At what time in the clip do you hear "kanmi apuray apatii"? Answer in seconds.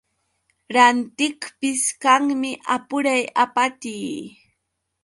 2.01-4.15